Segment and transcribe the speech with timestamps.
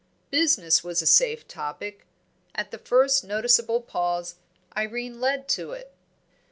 [0.31, 2.07] Business was a safe topic;
[2.55, 4.37] at the first noticeable pause,
[4.75, 5.93] Irene led to it.